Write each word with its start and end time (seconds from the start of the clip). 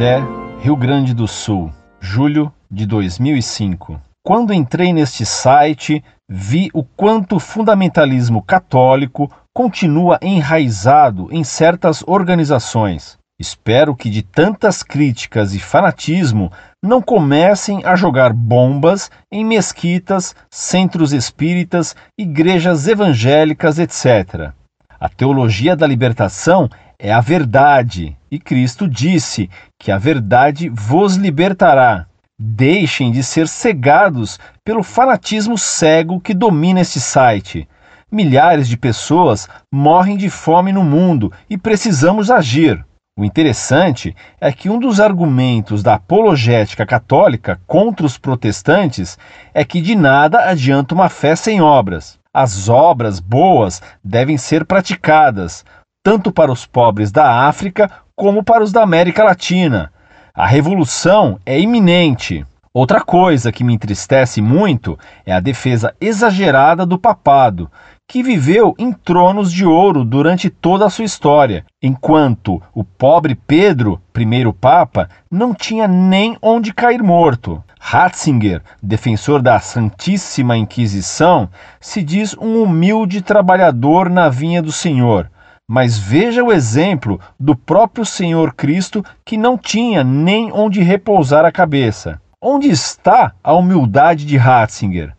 Bagé, 0.00 0.22
Rio 0.62 0.74
Grande 0.76 1.12
do 1.12 1.28
Sul, 1.28 1.70
julho 2.00 2.50
de 2.70 2.86
2005. 2.86 4.00
Quando 4.24 4.54
entrei 4.54 4.94
neste 4.94 5.26
site, 5.26 6.02
vi 6.26 6.70
o 6.72 6.82
quanto 6.82 7.36
o 7.36 7.38
fundamentalismo 7.38 8.42
católico 8.42 9.30
continua 9.54 10.18
enraizado 10.22 11.28
em 11.30 11.44
certas 11.44 12.02
organizações. 12.06 13.18
Espero 13.38 13.94
que 13.94 14.08
de 14.08 14.22
tantas 14.22 14.82
críticas 14.82 15.54
e 15.54 15.58
fanatismo 15.58 16.50
não 16.82 17.02
comecem 17.02 17.84
a 17.84 17.94
jogar 17.94 18.32
bombas 18.32 19.10
em 19.30 19.44
mesquitas, 19.44 20.34
centros 20.50 21.12
espíritas, 21.12 21.94
igrejas 22.18 22.88
evangélicas, 22.88 23.78
etc. 23.78 24.52
A 24.98 25.10
teologia 25.10 25.76
da 25.76 25.86
libertação 25.86 26.70
é 27.02 27.10
a 27.10 27.20
verdade, 27.20 28.14
e 28.30 28.38
Cristo 28.38 28.86
disse 28.86 29.48
que 29.78 29.90
a 29.90 29.96
verdade 29.96 30.68
vos 30.68 31.16
libertará. 31.16 32.06
Deixem 32.38 33.10
de 33.10 33.22
ser 33.22 33.48
cegados 33.48 34.38
pelo 34.62 34.82
fanatismo 34.82 35.56
cego 35.56 36.20
que 36.20 36.34
domina 36.34 36.80
este 36.80 37.00
site. 37.00 37.66
Milhares 38.12 38.68
de 38.68 38.76
pessoas 38.76 39.48
morrem 39.72 40.16
de 40.16 40.28
fome 40.28 40.72
no 40.72 40.82
mundo 40.82 41.32
e 41.48 41.56
precisamos 41.56 42.30
agir. 42.30 42.84
O 43.18 43.24
interessante 43.24 44.14
é 44.40 44.52
que 44.52 44.68
um 44.68 44.78
dos 44.78 45.00
argumentos 45.00 45.82
da 45.82 45.94
apologética 45.94 46.84
católica 46.84 47.60
contra 47.66 48.04
os 48.04 48.18
protestantes 48.18 49.18
é 49.54 49.64
que 49.64 49.80
de 49.80 49.94
nada 49.94 50.50
adianta 50.50 50.94
uma 50.94 51.08
fé 51.08 51.34
sem 51.34 51.60
obras. 51.60 52.18
As 52.32 52.68
obras 52.68 53.18
boas 53.18 53.82
devem 54.04 54.38
ser 54.38 54.64
praticadas, 54.64 55.64
tanto 56.02 56.32
para 56.32 56.50
os 56.50 56.64
pobres 56.64 57.12
da 57.12 57.46
África 57.46 57.90
como 58.16 58.42
para 58.42 58.64
os 58.64 58.72
da 58.72 58.82
América 58.82 59.22
Latina. 59.22 59.92
A 60.34 60.46
revolução 60.46 61.38
é 61.44 61.60
iminente. 61.60 62.44
Outra 62.72 63.00
coisa 63.00 63.50
que 63.50 63.64
me 63.64 63.74
entristece 63.74 64.40
muito 64.40 64.98
é 65.26 65.32
a 65.32 65.40
defesa 65.40 65.94
exagerada 66.00 66.86
do 66.86 66.96
papado, 66.96 67.70
que 68.08 68.22
viveu 68.22 68.74
em 68.78 68.92
tronos 68.92 69.52
de 69.52 69.66
ouro 69.66 70.04
durante 70.04 70.48
toda 70.48 70.86
a 70.86 70.90
sua 70.90 71.04
história, 71.04 71.64
enquanto 71.82 72.62
o 72.72 72.84
pobre 72.84 73.34
Pedro, 73.34 74.00
primeiro 74.12 74.52
papa, 74.52 75.08
não 75.30 75.52
tinha 75.52 75.86
nem 75.88 76.36
onde 76.40 76.72
cair 76.72 77.02
morto. 77.02 77.62
Ratzinger, 77.78 78.62
defensor 78.82 79.42
da 79.42 79.58
Santíssima 79.58 80.56
Inquisição, 80.56 81.48
se 81.80 82.02
diz 82.02 82.36
um 82.40 82.62
humilde 82.62 83.20
trabalhador 83.20 84.08
na 84.08 84.28
vinha 84.28 84.62
do 84.62 84.70
Senhor. 84.70 85.28
Mas 85.72 85.96
veja 85.96 86.42
o 86.42 86.52
exemplo 86.52 87.20
do 87.38 87.54
próprio 87.54 88.04
Senhor 88.04 88.52
Cristo 88.54 89.04
que 89.24 89.36
não 89.36 89.56
tinha 89.56 90.02
nem 90.02 90.50
onde 90.52 90.82
repousar 90.82 91.44
a 91.44 91.52
cabeça. 91.52 92.20
Onde 92.42 92.68
está 92.68 93.32
a 93.40 93.52
humildade 93.52 94.26
de 94.26 94.36
Ratzinger? 94.36 95.14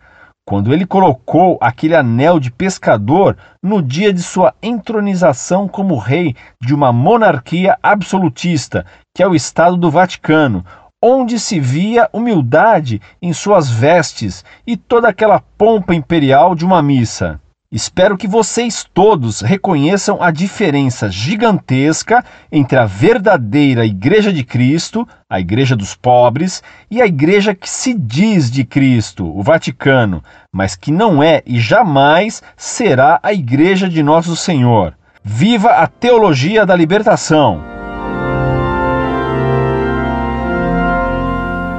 Quando 0.45 0.73
ele 0.73 0.85
colocou 0.85 1.57
aquele 1.61 1.95
anel 1.95 2.37
de 2.37 2.51
pescador 2.51 3.37
no 3.63 3.81
dia 3.81 4.11
de 4.11 4.21
sua 4.21 4.53
entronização 4.61 5.69
como 5.69 5.95
rei 5.95 6.35
de 6.61 6.75
uma 6.75 6.91
monarquia 6.91 7.77
absolutista, 7.81 8.85
que 9.15 9.23
é 9.23 9.27
o 9.27 9.33
Estado 9.33 9.77
do 9.77 9.89
Vaticano, 9.89 10.65
onde 11.01 11.39
se 11.39 11.61
via 11.61 12.09
humildade 12.11 13.01
em 13.21 13.31
suas 13.31 13.69
vestes 13.69 14.43
e 14.67 14.75
toda 14.75 15.07
aquela 15.07 15.39
pompa 15.57 15.95
imperial 15.95 16.55
de 16.55 16.65
uma 16.65 16.81
missa. 16.81 17.39
Espero 17.73 18.17
que 18.17 18.27
vocês 18.27 18.85
todos 18.93 19.39
reconheçam 19.39 20.21
a 20.21 20.29
diferença 20.29 21.09
gigantesca 21.09 22.21
entre 22.51 22.77
a 22.77 22.85
verdadeira 22.85 23.85
Igreja 23.85 24.33
de 24.33 24.43
Cristo, 24.43 25.07
a 25.29 25.39
Igreja 25.39 25.73
dos 25.73 25.95
pobres, 25.95 26.61
e 26.89 27.01
a 27.01 27.05
Igreja 27.05 27.55
que 27.55 27.69
se 27.69 27.93
diz 27.93 28.51
de 28.51 28.65
Cristo, 28.65 29.25
o 29.25 29.41
Vaticano, 29.41 30.21
mas 30.53 30.75
que 30.75 30.91
não 30.91 31.23
é 31.23 31.41
e 31.45 31.61
jamais 31.61 32.43
será 32.57 33.21
a 33.23 33.31
Igreja 33.31 33.87
de 33.87 34.03
Nosso 34.03 34.35
Senhor. 34.35 34.93
Viva 35.23 35.69
a 35.69 35.87
teologia 35.87 36.65
da 36.65 36.75
libertação! 36.75 37.63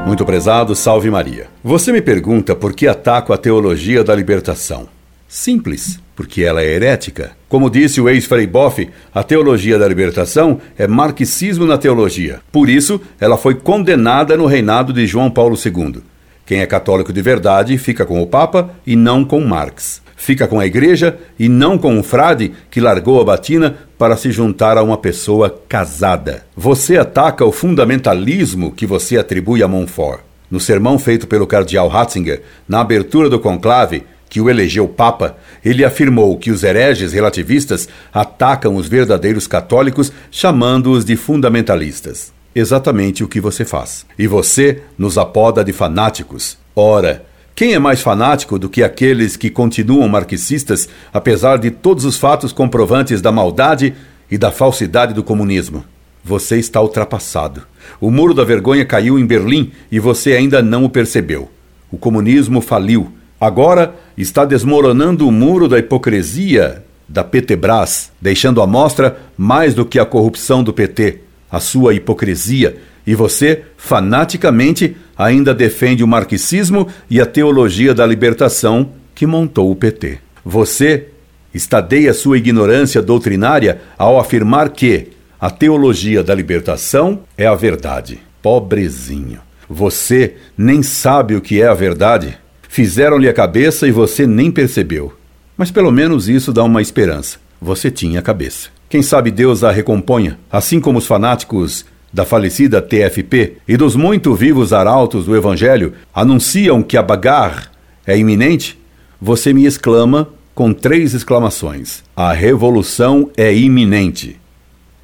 Muito 0.06 0.24
prezado, 0.24 0.74
salve 0.74 1.10
Maria. 1.10 1.48
Você 1.62 1.92
me 1.92 2.00
pergunta 2.00 2.56
por 2.56 2.72
que 2.72 2.88
ataco 2.88 3.30
a 3.30 3.36
teologia 3.36 4.02
da 4.02 4.14
libertação. 4.14 4.88
Simples, 5.34 5.98
porque 6.14 6.42
ela 6.42 6.60
é 6.60 6.74
herética. 6.74 7.30
Como 7.48 7.70
disse 7.70 8.02
o 8.02 8.08
ex-Frei 8.10 8.46
Boff, 8.46 8.86
a 9.14 9.22
teologia 9.22 9.78
da 9.78 9.88
libertação 9.88 10.60
é 10.76 10.86
marxismo 10.86 11.64
na 11.64 11.78
teologia. 11.78 12.40
Por 12.52 12.68
isso, 12.68 13.00
ela 13.18 13.38
foi 13.38 13.54
condenada 13.54 14.36
no 14.36 14.44
reinado 14.44 14.92
de 14.92 15.06
João 15.06 15.30
Paulo 15.30 15.56
II. 15.56 16.02
Quem 16.44 16.60
é 16.60 16.66
católico 16.66 17.14
de 17.14 17.22
verdade 17.22 17.78
fica 17.78 18.04
com 18.04 18.20
o 18.20 18.26
Papa 18.26 18.74
e 18.86 18.94
não 18.94 19.24
com 19.24 19.40
Marx. 19.40 20.02
Fica 20.16 20.46
com 20.46 20.60
a 20.60 20.66
igreja 20.66 21.16
e 21.38 21.48
não 21.48 21.78
com 21.78 21.96
um 21.96 22.02
frade 22.02 22.52
que 22.70 22.78
largou 22.78 23.18
a 23.18 23.24
batina 23.24 23.76
para 23.96 24.18
se 24.18 24.30
juntar 24.30 24.76
a 24.76 24.82
uma 24.82 24.98
pessoa 24.98 25.62
casada. 25.66 26.44
Você 26.54 26.98
ataca 26.98 27.42
o 27.42 27.50
fundamentalismo 27.50 28.70
que 28.70 28.84
você 28.84 29.16
atribui 29.16 29.62
a 29.62 29.66
Montfort. 29.66 30.20
No 30.50 30.60
sermão 30.60 30.98
feito 30.98 31.26
pelo 31.26 31.46
cardeal 31.46 31.88
Ratzinger, 31.88 32.42
na 32.68 32.82
abertura 32.82 33.30
do 33.30 33.40
conclave, 33.40 34.04
que 34.32 34.40
o 34.40 34.48
elegeu 34.48 34.88
Papa, 34.88 35.36
ele 35.62 35.84
afirmou 35.84 36.38
que 36.38 36.50
os 36.50 36.62
hereges 36.62 37.12
relativistas 37.12 37.86
atacam 38.10 38.76
os 38.76 38.88
verdadeiros 38.88 39.46
católicos, 39.46 40.10
chamando-os 40.30 41.04
de 41.04 41.16
fundamentalistas. 41.16 42.32
Exatamente 42.54 43.22
o 43.22 43.28
que 43.28 43.42
você 43.42 43.62
faz. 43.62 44.06
E 44.18 44.26
você 44.26 44.80
nos 44.96 45.18
apoda 45.18 45.62
de 45.62 45.70
fanáticos. 45.74 46.56
Ora, 46.74 47.26
quem 47.54 47.74
é 47.74 47.78
mais 47.78 48.00
fanático 48.00 48.58
do 48.58 48.70
que 48.70 48.82
aqueles 48.82 49.36
que 49.36 49.50
continuam 49.50 50.08
marxistas, 50.08 50.88
apesar 51.12 51.58
de 51.58 51.70
todos 51.70 52.06
os 52.06 52.16
fatos 52.16 52.54
comprovantes 52.54 53.20
da 53.20 53.30
maldade 53.30 53.92
e 54.30 54.38
da 54.38 54.50
falsidade 54.50 55.12
do 55.12 55.22
comunismo? 55.22 55.84
Você 56.24 56.56
está 56.58 56.80
ultrapassado. 56.80 57.64
O 58.00 58.10
muro 58.10 58.32
da 58.32 58.44
vergonha 58.44 58.86
caiu 58.86 59.18
em 59.18 59.26
Berlim 59.26 59.72
e 59.90 60.00
você 60.00 60.32
ainda 60.32 60.62
não 60.62 60.84
o 60.84 60.88
percebeu. 60.88 61.50
O 61.90 61.98
comunismo 61.98 62.62
faliu 62.62 63.12
Agora 63.42 63.96
está 64.16 64.44
desmoronando 64.44 65.26
o 65.26 65.32
muro 65.32 65.66
da 65.66 65.76
hipocrisia 65.76 66.84
da 67.08 67.24
Petrobras, 67.24 68.12
deixando 68.20 68.62
à 68.62 68.68
mostra 68.68 69.18
mais 69.36 69.74
do 69.74 69.84
que 69.84 69.98
a 69.98 70.04
corrupção 70.04 70.62
do 70.62 70.72
PT, 70.72 71.18
a 71.50 71.58
sua 71.58 71.92
hipocrisia, 71.92 72.76
e 73.04 73.16
você, 73.16 73.64
fanaticamente, 73.76 74.96
ainda 75.18 75.52
defende 75.52 76.04
o 76.04 76.06
marxismo 76.06 76.86
e 77.10 77.20
a 77.20 77.26
teologia 77.26 77.92
da 77.92 78.06
libertação 78.06 78.90
que 79.12 79.26
montou 79.26 79.72
o 79.72 79.74
PT. 79.74 80.20
Você 80.44 81.08
estadeia 81.52 82.14
sua 82.14 82.38
ignorância 82.38 83.02
doutrinária 83.02 83.80
ao 83.98 84.20
afirmar 84.20 84.68
que 84.68 85.08
a 85.40 85.50
teologia 85.50 86.22
da 86.22 86.32
libertação 86.32 87.24
é 87.36 87.48
a 87.48 87.56
verdade. 87.56 88.20
Pobrezinho. 88.40 89.40
Você 89.68 90.36
nem 90.56 90.80
sabe 90.80 91.34
o 91.34 91.40
que 91.40 91.60
é 91.60 91.66
a 91.66 91.74
verdade. 91.74 92.38
Fizeram-lhe 92.72 93.28
a 93.28 93.34
cabeça 93.34 93.86
e 93.86 93.90
você 93.90 94.26
nem 94.26 94.50
percebeu. 94.50 95.12
Mas 95.58 95.70
pelo 95.70 95.90
menos 95.90 96.26
isso 96.26 96.54
dá 96.54 96.64
uma 96.64 96.80
esperança. 96.80 97.38
Você 97.60 97.90
tinha 97.90 98.20
a 98.20 98.22
cabeça. 98.22 98.70
Quem 98.88 99.02
sabe 99.02 99.30
Deus 99.30 99.62
a 99.62 99.70
recomponha, 99.70 100.38
assim 100.50 100.80
como 100.80 100.98
os 100.98 101.06
fanáticos 101.06 101.84
da 102.10 102.24
falecida 102.24 102.80
TFP 102.80 103.58
e 103.68 103.76
dos 103.76 103.94
muito 103.94 104.34
vivos 104.34 104.72
arautos 104.72 105.26
do 105.26 105.36
Evangelho 105.36 105.92
anunciam 106.14 106.82
que 106.82 106.96
a 106.96 107.02
bagar 107.02 107.70
é 108.06 108.16
iminente, 108.16 108.80
você 109.20 109.52
me 109.52 109.66
exclama 109.66 110.30
com 110.54 110.72
três 110.72 111.12
exclamações: 111.12 112.02
A 112.16 112.32
revolução 112.32 113.30
é 113.36 113.54
iminente. 113.54 114.40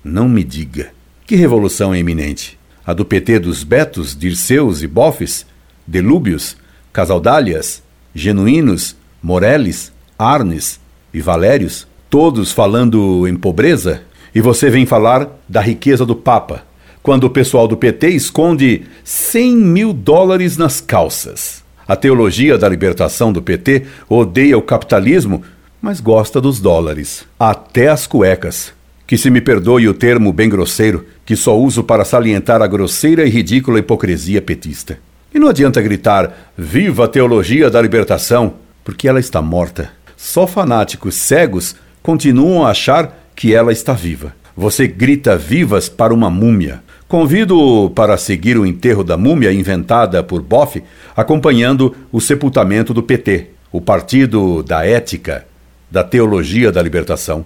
Não 0.03 0.27
me 0.27 0.43
diga. 0.43 0.89
Que 1.27 1.37
revolução 1.37 1.93
é 1.93 1.99
iminente? 1.99 2.59
A 2.87 2.95
do 2.95 3.05
PT 3.05 3.41
dos 3.41 3.63
Betos, 3.63 4.17
Dirceus 4.17 4.83
e 4.83 4.87
Bofes? 4.87 5.45
Delúbios? 5.87 6.57
Casaldálias, 6.93 7.83
Genuínos, 8.15 8.97
Moreles, 9.23 9.93
Arnes 10.19 10.81
e 11.13 11.21
Valérios, 11.21 11.87
todos 12.11 12.53
falando 12.53 13.27
em 13.27 13.37
pobreza, 13.37 14.03
e 14.35 14.41
você 14.41 14.71
vem 14.71 14.87
falar 14.87 15.29
da 15.49 15.61
riqueza 15.61 16.05
do 16.05 16.17
Papa, 16.17 16.65
quando 17.03 17.25
o 17.25 17.31
pessoal 17.31 17.67
do 17.67 17.77
PT 17.77 18.09
esconde 18.11 18.83
100 19.05 19.57
mil 19.57 19.93
dólares 19.93 20.57
nas 20.57 20.81
calças. 20.81 21.63
A 21.87 21.97
teologia 21.97 22.59
da 22.59 22.69
libertação 22.69 23.33
do 23.33 23.41
PT 23.41 23.85
odeia 24.09 24.59
o 24.59 24.63
capitalismo, 24.63 25.43
mas 25.81 26.01
gosta 26.01 26.41
dos 26.41 26.61
dólares, 26.61 27.25
até 27.39 27.89
as 27.89 28.07
cuecas. 28.07 28.73
Que 29.07 29.17
se 29.17 29.31
me 29.31 29.41
perdoe 29.41 29.89
o 29.89 29.95
termo 29.95 30.31
bem 30.33 30.51
grosseiro, 30.51 31.07
que 31.25 31.35
só 31.35 31.59
uso 31.59 31.83
para 31.83 32.05
salientar 32.05 32.61
a 32.61 32.67
grosseira 32.67 33.25
e 33.25 33.31
ridícula 33.31 33.79
hipocrisia 33.79 34.43
petista. 34.43 34.99
E 35.35 35.39
não 35.39 35.49
adianta 35.49 35.83
gritar: 35.83 36.53
Viva 36.57 37.05
a 37.05 37.09
teologia 37.09 37.71
da 37.71 37.81
libertação! 37.81 38.55
Porque 38.85 39.07
ela 39.07 39.21
está 39.21 39.43
morta. 39.43 39.91
Só 40.17 40.47
fanáticos 40.47 41.15
cegos 41.15 41.77
continuam 42.03 42.67
a 42.67 42.71
achar 42.71 43.31
que 43.37 43.55
ela 43.55 43.71
está 43.71 43.93
viva. 43.93 44.35
Você 44.57 44.89
grita 44.89 45.37
vivas 45.37 45.89
para 45.89 46.13
uma 46.13 46.29
múmia. 46.29 46.83
Convido 47.07 47.91
para 47.95 48.17
seguir 48.17 48.59
o 48.59 48.67
enterro 48.67 49.05
da 49.05 49.17
múmia 49.17 49.53
inventada 49.53 50.23
por 50.23 50.43
Boff, 50.43 50.83
acompanhando 51.17 51.95
o 52.11 52.21
sepultamento 52.21 52.93
do 52.93 53.03
PT, 53.03 53.51
o 53.71 53.81
Partido 53.81 54.63
da 54.63 54.85
Ética, 54.85 55.47
da 55.91 56.03
Teologia 56.03 56.73
da 56.73 56.83
Libertação. 56.83 57.45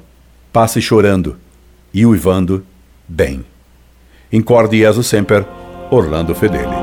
Passe 0.52 0.80
chorando 0.80 1.36
e 1.92 2.06
uivando 2.06 2.64
bem. 3.06 3.44
Incorde 4.32 4.78
Jesus 4.78 5.06
Semper, 5.06 5.44
Orlando 5.90 6.34
Fedeli. 6.34 6.81